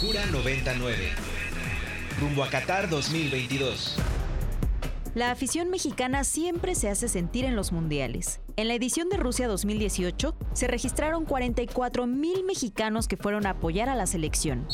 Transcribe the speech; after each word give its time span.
Cura 0.00 0.24
99. 0.24 0.96
Rumbo 2.18 2.42
a 2.42 2.48
Qatar 2.48 2.88
2022. 2.88 3.96
La 5.14 5.30
afición 5.30 5.68
mexicana 5.68 6.24
siempre 6.24 6.74
se 6.74 6.88
hace 6.88 7.06
sentir 7.06 7.44
en 7.44 7.54
los 7.54 7.70
mundiales. 7.70 8.40
En 8.56 8.68
la 8.68 8.74
edición 8.74 9.10
de 9.10 9.18
Rusia 9.18 9.46
2018 9.46 10.34
se 10.54 10.68
registraron 10.68 11.26
44 11.26 12.06
mil 12.06 12.44
mexicanos 12.44 13.08
que 13.08 13.18
fueron 13.18 13.46
a 13.46 13.50
apoyar 13.50 13.90
a 13.90 13.94
la 13.94 14.06
selección. 14.06 14.66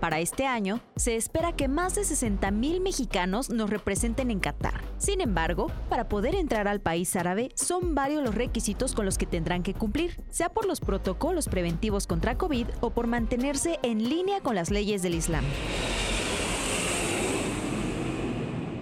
Para 0.00 0.20
este 0.20 0.44
año, 0.46 0.80
se 0.96 1.16
espera 1.16 1.52
que 1.56 1.66
más 1.66 1.94
de 1.94 2.02
60.000 2.02 2.80
mexicanos 2.80 3.48
nos 3.48 3.70
representen 3.70 4.30
en 4.30 4.40
Qatar. 4.40 4.89
Sin 5.00 5.22
embargo, 5.22 5.72
para 5.88 6.10
poder 6.10 6.34
entrar 6.34 6.68
al 6.68 6.82
país 6.82 7.16
árabe, 7.16 7.48
son 7.54 7.94
varios 7.94 8.22
los 8.22 8.34
requisitos 8.34 8.94
con 8.94 9.06
los 9.06 9.16
que 9.16 9.24
tendrán 9.24 9.62
que 9.62 9.72
cumplir, 9.72 10.20
sea 10.28 10.50
por 10.50 10.66
los 10.66 10.80
protocolos 10.80 11.48
preventivos 11.48 12.06
contra 12.06 12.36
COVID 12.36 12.66
o 12.82 12.90
por 12.90 13.06
mantenerse 13.06 13.78
en 13.82 14.10
línea 14.10 14.42
con 14.42 14.54
las 14.54 14.70
leyes 14.70 15.00
del 15.00 15.14
Islam. 15.14 15.42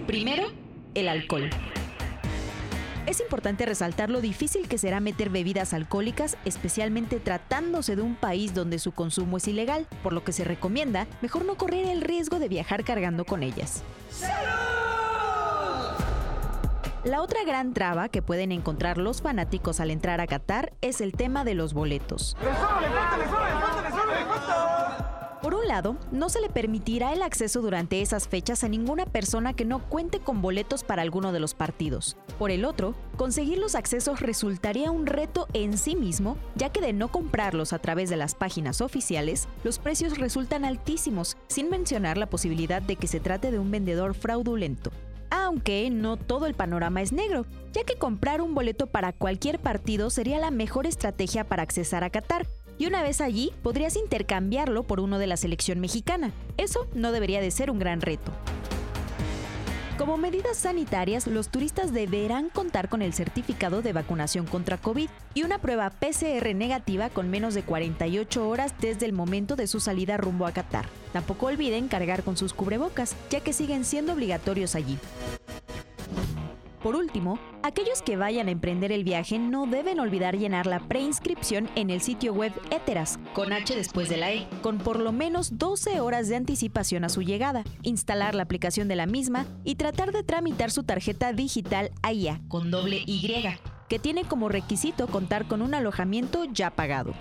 Primero, 0.07 0.47
el 0.93 1.07
alcohol. 1.07 1.49
Es 3.05 3.21
importante 3.21 3.65
resaltar 3.65 4.09
lo 4.09 4.19
difícil 4.19 4.67
que 4.67 4.77
será 4.77 4.99
meter 4.99 5.29
bebidas 5.29 5.73
alcohólicas, 5.73 6.37
especialmente 6.43 7.21
tratándose 7.21 7.95
de 7.95 8.01
un 8.01 8.15
país 8.15 8.53
donde 8.53 8.77
su 8.77 8.91
consumo 8.91 9.37
es 9.37 9.47
ilegal, 9.47 9.87
por 10.03 10.11
lo 10.11 10.25
que 10.25 10.33
se 10.33 10.43
recomienda 10.43 11.07
mejor 11.21 11.45
no 11.45 11.55
correr 11.55 11.85
el 11.85 12.01
riesgo 12.01 12.39
de 12.39 12.49
viajar 12.49 12.83
cargando 12.83 13.23
con 13.23 13.41
ellas. 13.41 13.83
La 17.05 17.21
otra 17.21 17.45
gran 17.45 17.73
traba 17.73 18.09
que 18.09 18.21
pueden 18.21 18.51
encontrar 18.51 18.97
los 18.97 19.21
fanáticos 19.21 19.79
al 19.79 19.89
entrar 19.89 20.19
a 20.19 20.27
Qatar 20.27 20.73
es 20.81 20.99
el 20.99 21.13
tema 21.13 21.45
de 21.45 21.53
los 21.53 21.73
boletos. 21.73 22.35
Por 25.41 25.53
un 25.53 25.65
lado, 25.65 25.95
no 26.11 26.27
se 26.27 26.41
le 26.41 26.49
permitirá 26.49 27.13
el 27.13 27.21
acceso 27.21 27.61
durante 27.61 28.01
esas 28.01 28.27
fechas 28.27 28.65
a 28.65 28.67
ninguna 28.67 29.05
persona 29.05 29.53
que 29.53 29.63
no 29.63 29.79
cuente 29.87 30.19
con 30.19 30.41
boletos 30.41 30.83
para 30.83 31.01
alguno 31.01 31.31
de 31.31 31.39
los 31.39 31.53
partidos. 31.53 32.17
Por 32.37 32.51
el 32.51 32.65
otro, 32.65 32.93
conseguir 33.15 33.59
los 33.59 33.75
accesos 33.75 34.19
resultaría 34.19 34.91
un 34.91 35.05
reto 35.05 35.47
en 35.53 35.77
sí 35.77 35.95
mismo, 35.95 36.35
ya 36.55 36.69
que 36.69 36.81
de 36.81 36.91
no 36.91 37.07
comprarlos 37.07 37.71
a 37.71 37.79
través 37.79 38.09
de 38.09 38.17
las 38.17 38.35
páginas 38.35 38.81
oficiales, 38.81 39.47
los 39.63 39.79
precios 39.79 40.17
resultan 40.17 40.65
altísimos, 40.65 41.37
sin 41.47 41.69
mencionar 41.69 42.17
la 42.17 42.29
posibilidad 42.29 42.81
de 42.81 42.97
que 42.97 43.07
se 43.07 43.21
trate 43.21 43.51
de 43.51 43.59
un 43.59 43.71
vendedor 43.71 44.15
fraudulento. 44.15 44.91
Aunque 45.29 45.89
no 45.89 46.17
todo 46.17 46.45
el 46.45 46.53
panorama 46.53 47.01
es 47.01 47.11
negro, 47.11 47.45
ya 47.71 47.83
que 47.83 47.95
comprar 47.95 48.41
un 48.41 48.55
boleto 48.55 48.87
para 48.87 49.13
cualquier 49.13 49.59
partido 49.59 50.09
sería 50.09 50.39
la 50.39 50.51
mejor 50.51 50.87
estrategia 50.87 51.43
para 51.43 51.63
accesar 51.63 52.03
a 52.03 52.09
Qatar, 52.09 52.47
y 52.77 52.87
una 52.87 53.03
vez 53.03 53.21
allí 53.21 53.51
podrías 53.61 53.95
intercambiarlo 53.97 54.83
por 54.83 54.99
uno 54.99 55.19
de 55.19 55.27
la 55.27 55.37
selección 55.37 55.79
mexicana. 55.79 56.31
Eso 56.57 56.87
no 56.93 57.11
debería 57.11 57.41
de 57.41 57.51
ser 57.51 57.69
un 57.69 57.77
gran 57.77 58.01
reto. 58.01 58.31
Como 59.99 60.17
medidas 60.17 60.55
sanitarias, 60.55 61.27
los 61.27 61.49
turistas 61.49 61.91
deberán 61.91 62.47
contar 62.47 62.87
con 62.87 63.01
el 63.01 63.11
certificado 63.11 63.81
de 63.81 63.91
vacunación 63.91 64.45
contra 64.45 64.77
COVID 64.77 65.09
y 65.33 65.43
una 65.43 65.57
prueba 65.57 65.89
PCR 65.89 66.55
negativa 66.55 67.09
con 67.09 67.29
menos 67.29 67.53
de 67.53 67.63
48 67.63 68.47
horas 68.47 68.73
desde 68.79 69.05
el 69.05 69.11
momento 69.11 69.57
de 69.57 69.67
su 69.67 69.81
salida 69.81 70.15
rumbo 70.15 70.45
a 70.45 70.53
Qatar. 70.53 70.85
Tampoco 71.11 71.47
olviden 71.47 71.89
cargar 71.89 72.23
con 72.23 72.37
sus 72.37 72.53
cubrebocas, 72.53 73.13
ya 73.29 73.41
que 73.41 73.51
siguen 73.51 73.83
siendo 73.83 74.13
obligatorios 74.13 74.73
allí. 74.73 74.97
Por 76.81 76.95
último, 76.95 77.37
aquellos 77.61 78.01
que 78.01 78.15
vayan 78.15 78.47
a 78.47 78.51
emprender 78.51 78.93
el 78.93 79.03
viaje 79.03 79.37
no 79.37 79.65
deben 79.65 79.99
olvidar 79.99 80.37
llenar 80.37 80.65
la 80.65 80.79
preinscripción 80.79 81.69
en 81.75 81.89
el 81.89 81.99
sitio 81.99 82.33
web 82.33 82.53
Eteras, 82.71 83.19
con 83.33 83.51
H 83.51 83.75
después 83.75 84.07
de 84.07 84.15
la 84.15 84.31
E, 84.31 84.47
con 84.61 84.77
por 84.77 84.99
lo 84.99 85.11
menos 85.11 85.57
12 85.57 85.99
horas 85.99 86.29
de 86.29 86.37
anticipación 86.37 87.03
a 87.03 87.09
su 87.09 87.21
llegada, 87.21 87.63
instalar 87.83 88.33
la 88.33 88.43
aplicación 88.43 88.87
de 88.87 88.95
la 88.95 89.07
misma 89.07 89.45
y 89.65 89.75
tratar 89.75 90.13
de 90.13 90.23
tramitar 90.23 90.71
su 90.71 90.83
tarjeta 90.83 91.33
digital 91.33 91.91
AIA 92.01 92.39
con 92.47 92.71
doble 92.71 93.01
Y, 93.05 93.27
que 93.89 93.99
tiene 93.99 94.23
como 94.23 94.47
requisito 94.47 95.07
contar 95.07 95.47
con 95.47 95.61
un 95.61 95.73
alojamiento 95.73 96.45
ya 96.45 96.69
pagado. 96.69 97.13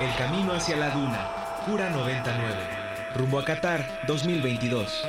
El 0.00 0.14
camino 0.16 0.52
hacia 0.52 0.76
la 0.76 0.90
duna, 0.90 1.28
Cura 1.66 1.90
99. 1.90 2.54
Rumbo 3.16 3.38
a 3.40 3.44
Qatar 3.44 4.02
2022. 4.06 5.04